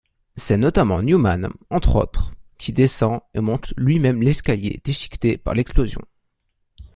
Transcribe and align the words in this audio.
C'est 0.35 0.57
notamment 0.57 1.03
Newman, 1.03 1.49
entre 1.69 1.97
autres, 1.97 2.31
qui 2.57 2.73
descend 2.73 3.19
et 3.35 3.39
monte 3.39 3.71
lui-même 3.77 4.23
l'escalier 4.23 4.81
déchiqueté 4.83 5.37
par 5.37 5.53
l'explosion. 5.53 6.01